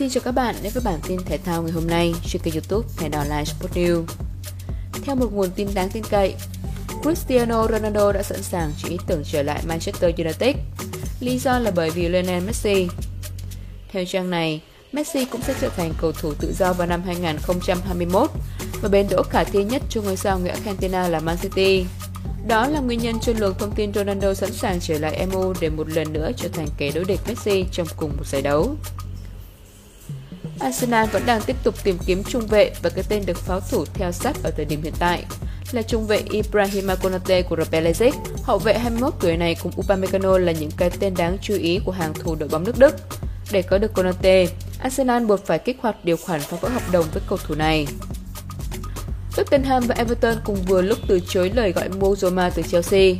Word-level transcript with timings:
Xin 0.00 0.10
chào 0.10 0.22
các 0.24 0.32
bạn 0.32 0.54
đến 0.62 0.72
với 0.72 0.82
bản 0.84 1.00
tin 1.08 1.20
thể 1.24 1.38
thao 1.38 1.62
ngày 1.62 1.72
hôm 1.72 1.86
nay 1.86 2.14
trên 2.26 2.42
kênh 2.42 2.54
youtube 2.54 2.88
Thể 2.96 3.08
Đỏ 3.08 3.24
Live 3.24 3.44
Sport 3.44 3.72
News. 3.72 4.04
Theo 5.04 5.16
một 5.16 5.32
nguồn 5.32 5.50
tin 5.50 5.68
đáng 5.74 5.90
tin 5.90 6.02
cậy, 6.10 6.34
Cristiano 7.02 7.66
Ronaldo 7.68 8.12
đã 8.12 8.22
sẵn 8.22 8.42
sàng 8.42 8.72
chỉ 8.82 8.88
ý 8.88 8.96
tưởng 9.06 9.22
trở 9.24 9.42
lại 9.42 9.62
Manchester 9.66 10.14
United. 10.18 10.56
Lý 11.20 11.38
do 11.38 11.58
là 11.58 11.70
bởi 11.70 11.90
vì 11.90 12.08
Lionel 12.08 12.44
Messi. 12.44 12.88
Theo 13.92 14.04
trang 14.04 14.30
này, 14.30 14.60
Messi 14.92 15.24
cũng 15.24 15.40
sẽ 15.42 15.54
trở 15.60 15.68
thành 15.68 15.92
cầu 16.00 16.12
thủ 16.12 16.34
tự 16.34 16.52
do 16.58 16.72
vào 16.72 16.86
năm 16.86 17.02
2021 17.02 18.30
và 18.82 18.88
bến 18.88 19.06
đỗ 19.10 19.22
khả 19.22 19.44
thi 19.44 19.64
nhất 19.64 19.82
cho 19.90 20.02
ngôi 20.02 20.16
sao 20.16 20.38
người 20.38 20.50
Argentina 20.50 21.08
là 21.08 21.20
Man 21.20 21.36
City. 21.42 21.84
Đó 22.46 22.66
là 22.66 22.80
nguyên 22.80 22.98
nhân 22.98 23.20
cho 23.20 23.32
luồng 23.38 23.54
thông 23.58 23.74
tin 23.74 23.92
Ronaldo 23.94 24.34
sẵn 24.34 24.52
sàng 24.52 24.80
trở 24.80 24.98
lại 24.98 25.26
MU 25.26 25.52
để 25.60 25.68
một 25.68 25.88
lần 25.88 26.12
nữa 26.12 26.30
trở 26.36 26.48
thành 26.48 26.68
kẻ 26.78 26.90
đối 26.94 27.04
địch 27.04 27.20
Messi 27.28 27.64
trong 27.72 27.86
cùng 27.96 28.12
một 28.16 28.26
giải 28.26 28.42
đấu. 28.42 28.76
Arsenal 30.60 31.06
vẫn 31.06 31.22
đang 31.26 31.42
tiếp 31.46 31.56
tục 31.62 31.74
tìm 31.84 31.98
kiếm 32.06 32.22
trung 32.24 32.46
vệ 32.46 32.72
và 32.82 32.90
cái 32.90 33.04
tên 33.08 33.22
được 33.26 33.36
pháo 33.36 33.60
thủ 33.60 33.84
theo 33.94 34.12
sát 34.12 34.36
ở 34.42 34.50
thời 34.50 34.64
điểm 34.64 34.82
hiện 34.82 34.94
tại 34.98 35.24
là 35.72 35.82
trung 35.82 36.06
vệ 36.06 36.22
Ibrahima 36.30 36.94
Konate 36.94 37.42
của 37.42 37.56
RB 37.56 37.74
Leipzig. 37.74 38.12
Hậu 38.42 38.58
vệ 38.58 38.78
21 38.78 39.14
tuổi 39.20 39.36
này 39.36 39.56
cùng 39.62 39.72
Upamecano 39.80 40.38
là 40.38 40.52
những 40.52 40.70
cái 40.76 40.90
tên 41.00 41.14
đáng 41.14 41.36
chú 41.42 41.54
ý 41.54 41.80
của 41.84 41.92
hàng 41.92 42.14
thủ 42.14 42.34
đội 42.34 42.48
bóng 42.48 42.64
nước 42.64 42.78
Đức. 42.78 42.96
Để 43.52 43.62
có 43.62 43.78
được 43.78 43.92
Konate, 43.94 44.46
Arsenal 44.78 45.24
buộc 45.24 45.46
phải 45.46 45.58
kích 45.58 45.76
hoạt 45.80 46.04
điều 46.04 46.16
khoản 46.16 46.40
phá 46.40 46.56
vỡ 46.60 46.68
hợp 46.68 46.82
đồng 46.92 47.04
với 47.12 47.22
cầu 47.28 47.38
thủ 47.46 47.54
này. 47.54 47.86
Tottenham 49.36 49.82
và 49.86 49.94
Everton 49.94 50.36
cùng 50.44 50.56
vừa 50.62 50.82
lúc 50.82 50.98
từ 51.08 51.20
chối 51.28 51.50
lời 51.54 51.72
gọi 51.72 51.88
mua 51.88 52.16
Roma 52.16 52.50
từ 52.50 52.62
Chelsea. 52.62 53.14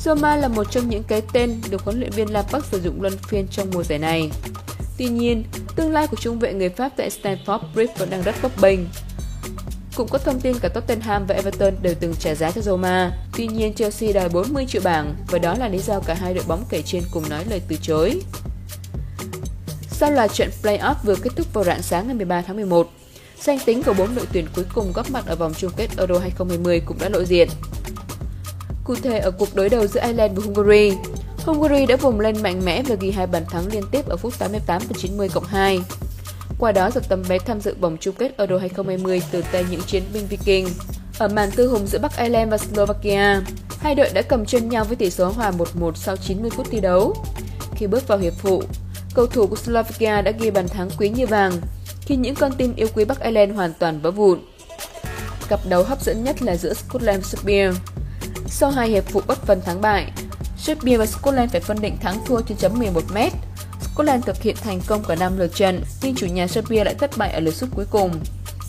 Roma 0.00 0.36
là 0.36 0.48
một 0.48 0.70
trong 0.70 0.88
những 0.88 1.02
cái 1.02 1.22
tên 1.32 1.60
được 1.70 1.82
huấn 1.82 2.00
luyện 2.00 2.10
viên 2.10 2.32
Lampard 2.32 2.66
sử 2.66 2.80
dụng 2.80 3.02
luân 3.02 3.18
phiên 3.28 3.48
trong 3.48 3.70
mùa 3.74 3.82
giải 3.82 3.98
này. 3.98 4.30
Tuy 4.98 5.08
nhiên, 5.08 5.44
tương 5.76 5.92
lai 5.92 6.06
của 6.06 6.16
trung 6.20 6.38
vệ 6.38 6.54
người 6.54 6.68
Pháp 6.68 6.92
tại 6.96 7.10
Stamford 7.10 7.60
Bridge 7.74 7.94
vẫn 7.98 8.10
đang 8.10 8.22
rất 8.22 8.34
bấp 8.42 8.52
bênh. 8.60 8.80
Cũng 9.96 10.08
có 10.08 10.18
thông 10.18 10.40
tin 10.40 10.58
cả 10.58 10.68
Tottenham 10.68 11.26
và 11.26 11.34
Everton 11.34 11.74
đều 11.82 11.94
từng 12.00 12.14
trả 12.18 12.34
giá 12.34 12.50
cho 12.50 12.60
Roma. 12.60 13.12
Tuy 13.36 13.46
nhiên, 13.46 13.74
Chelsea 13.74 14.12
đòi 14.12 14.28
40 14.28 14.66
triệu 14.68 14.82
bảng 14.84 15.14
và 15.28 15.38
đó 15.38 15.54
là 15.54 15.68
lý 15.68 15.78
do 15.78 16.00
cả 16.00 16.14
hai 16.14 16.34
đội 16.34 16.44
bóng 16.48 16.64
kể 16.68 16.82
trên 16.82 17.02
cùng 17.10 17.28
nói 17.28 17.44
lời 17.50 17.60
từ 17.68 17.76
chối. 17.82 18.20
Sau 19.90 20.10
loạt 20.10 20.30
trận 20.32 20.50
play-off 20.62 20.94
vừa 21.04 21.16
kết 21.16 21.30
thúc 21.36 21.54
vào 21.54 21.64
rạng 21.64 21.82
sáng 21.82 22.06
ngày 22.06 22.14
13 22.16 22.42
tháng 22.42 22.56
11, 22.56 22.90
danh 23.40 23.58
tính 23.66 23.82
của 23.82 23.94
bốn 23.98 24.14
đội 24.14 24.26
tuyển 24.32 24.46
cuối 24.54 24.64
cùng 24.74 24.92
góp 24.94 25.10
mặt 25.10 25.26
ở 25.26 25.36
vòng 25.36 25.54
chung 25.56 25.72
kết 25.76 25.88
Euro 25.98 26.18
2020 26.18 26.80
cũng 26.86 26.98
đã 26.98 27.08
lộ 27.08 27.24
diện. 27.24 27.48
Cụ 28.84 28.94
thể 28.94 29.18
ở 29.18 29.30
cuộc 29.30 29.54
đối 29.54 29.68
đầu 29.68 29.86
giữa 29.86 30.00
Ireland 30.00 30.38
và 30.38 30.44
Hungary, 30.44 30.92
Hungary 31.46 31.86
đã 31.86 31.96
vùng 31.96 32.20
lên 32.20 32.42
mạnh 32.42 32.64
mẽ 32.64 32.82
và 32.82 32.94
ghi 33.00 33.10
hai 33.10 33.26
bàn 33.26 33.44
thắng 33.50 33.66
liên 33.66 33.82
tiếp 33.90 34.08
ở 34.08 34.16
phút 34.16 34.38
88 34.38 34.82
và 34.88 34.94
90 34.98 35.28
cộng 35.28 35.44
2. 35.44 35.80
Qua 36.58 36.72
đó 36.72 36.90
giật 36.90 37.04
tấm 37.08 37.22
vé 37.22 37.38
tham 37.38 37.60
dự 37.60 37.74
vòng 37.80 37.96
chung 38.00 38.14
kết 38.14 38.38
Euro 38.38 38.58
2020 38.58 39.22
từ 39.30 39.42
tay 39.52 39.64
những 39.70 39.80
chiến 39.82 40.02
binh 40.14 40.26
Viking. 40.26 40.70
Ở 41.18 41.28
màn 41.28 41.50
tư 41.56 41.68
hùng 41.68 41.86
giữa 41.86 41.98
Bắc 41.98 42.18
Ireland 42.18 42.50
và 42.50 42.58
Slovakia, 42.58 43.40
hai 43.78 43.94
đội 43.94 44.08
đã 44.14 44.22
cầm 44.22 44.44
chân 44.44 44.68
nhau 44.68 44.84
với 44.84 44.96
tỷ 44.96 45.10
số 45.10 45.28
hòa 45.28 45.52
1-1 45.78 45.92
sau 45.94 46.16
90 46.16 46.50
phút 46.50 46.66
thi 46.70 46.80
đấu. 46.80 47.14
Khi 47.74 47.86
bước 47.86 48.08
vào 48.08 48.18
hiệp 48.18 48.32
phụ, 48.38 48.62
cầu 49.14 49.26
thủ 49.26 49.46
của 49.46 49.56
Slovakia 49.56 50.22
đã 50.22 50.30
ghi 50.30 50.50
bàn 50.50 50.68
thắng 50.68 50.90
quý 50.98 51.08
như 51.08 51.26
vàng 51.26 51.52
khi 52.00 52.16
những 52.16 52.34
con 52.34 52.52
tim 52.52 52.74
yêu 52.76 52.88
quý 52.94 53.04
Bắc 53.04 53.20
Ireland 53.20 53.54
hoàn 53.54 53.72
toàn 53.78 54.00
vỡ 54.00 54.10
vụn. 54.10 54.40
Cặp 55.48 55.60
đấu 55.68 55.84
hấp 55.84 56.02
dẫn 56.02 56.24
nhất 56.24 56.42
là 56.42 56.56
giữa 56.56 56.74
Scotland 56.74 57.22
và 57.22 57.28
Serbia. 57.28 57.70
Sau 58.48 58.70
hai 58.70 58.88
hiệp 58.88 59.04
phụ 59.04 59.22
bất 59.26 59.38
phân 59.46 59.60
thắng 59.60 59.80
bại, 59.80 60.12
Serbia 60.58 60.96
và 60.96 61.06
Scotland 61.06 61.52
phải 61.52 61.60
phân 61.60 61.80
định 61.80 61.96
thắng 62.00 62.24
thua 62.26 62.40
trên 62.40 62.58
chấm 62.58 62.78
11 62.78 63.00
m. 63.14 63.18
Scotland 63.80 64.24
thực 64.24 64.42
hiện 64.42 64.56
thành 64.56 64.80
công 64.86 65.04
cả 65.04 65.14
năm 65.14 65.38
lượt 65.38 65.54
trận, 65.54 65.82
nhưng 66.02 66.14
chủ 66.14 66.26
nhà 66.26 66.46
Serbia 66.46 66.84
lại 66.84 66.94
thất 66.94 67.10
bại 67.16 67.32
ở 67.32 67.40
lượt 67.40 67.54
sút 67.54 67.68
cuối 67.74 67.84
cùng. 67.90 68.10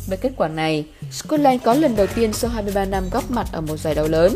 Với 0.07 0.17
kết 0.17 0.31
quả 0.37 0.47
này, 0.47 0.85
Scotland 1.11 1.61
có 1.63 1.73
lần 1.73 1.95
đầu 1.95 2.07
tiên 2.15 2.33
sau 2.33 2.49
23 2.49 2.85
năm 2.85 3.09
góp 3.11 3.31
mặt 3.31 3.47
ở 3.51 3.61
một 3.61 3.77
giải 3.77 3.95
đấu 3.95 4.07
lớn. 4.07 4.33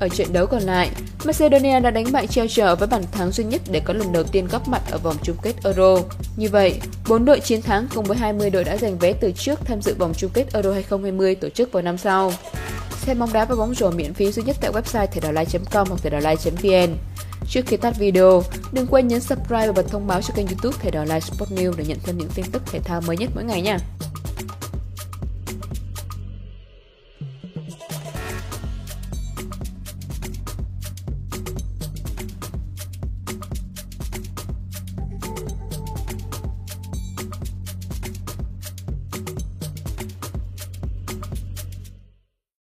Ở 0.00 0.08
trận 0.08 0.32
đấu 0.32 0.46
còn 0.46 0.62
lại, 0.62 0.90
Macedonia 1.24 1.80
đã 1.80 1.90
đánh 1.90 2.12
bại 2.12 2.26
Chelsea 2.26 2.74
với 2.74 2.88
bàn 2.88 3.02
thắng 3.12 3.30
duy 3.30 3.44
nhất 3.44 3.60
để 3.70 3.80
có 3.84 3.94
lần 3.94 4.12
đầu 4.12 4.22
tiên 4.22 4.48
góp 4.50 4.68
mặt 4.68 4.82
ở 4.90 4.98
vòng 4.98 5.16
chung 5.22 5.36
kết 5.42 5.54
Euro. 5.64 5.96
Như 6.36 6.48
vậy, 6.48 6.80
4 7.08 7.24
đội 7.24 7.40
chiến 7.40 7.62
thắng 7.62 7.86
cùng 7.94 8.04
với 8.04 8.16
20 8.16 8.50
đội 8.50 8.64
đã 8.64 8.76
giành 8.76 8.98
vé 8.98 9.12
từ 9.12 9.32
trước 9.32 9.60
tham 9.64 9.82
dự 9.82 9.94
vòng 9.94 10.12
chung 10.16 10.30
kết 10.34 10.52
Euro 10.52 10.72
2020 10.72 11.34
tổ 11.34 11.48
chức 11.48 11.72
vào 11.72 11.82
năm 11.82 11.98
sau. 11.98 12.32
Xem 13.06 13.18
bóng 13.18 13.32
đá 13.32 13.44
và 13.44 13.56
bóng 13.56 13.74
rổ 13.74 13.90
miễn 13.90 14.14
phí 14.14 14.32
duy 14.32 14.42
nhất 14.42 14.56
tại 14.60 14.72
website 14.72 15.06
thể 15.06 15.20
com 15.70 15.88
hoặc 15.88 16.00
thể 16.02 16.36
vn 16.62 16.96
Trước 17.48 17.60
khi 17.66 17.76
tắt 17.76 17.94
video, 17.98 18.42
đừng 18.72 18.86
quên 18.86 19.08
nhấn 19.08 19.20
subscribe 19.20 19.66
và 19.66 19.72
bật 19.72 19.86
thông 19.88 20.06
báo 20.06 20.22
cho 20.22 20.34
kênh 20.36 20.46
youtube 20.46 20.76
Thể 20.80 20.90
Đỏ 20.90 21.04
Live 21.04 21.20
Sport 21.20 21.52
News 21.52 21.72
để 21.76 21.84
nhận 21.88 21.98
thêm 22.04 22.18
những 22.18 22.28
tin 22.34 22.46
tức 22.52 22.62
thể 22.66 22.80
thao 22.80 23.00
mới 23.00 23.16
nhất 23.16 23.30
mỗi 23.34 23.44
ngày 23.44 23.62
nha. 23.62 23.78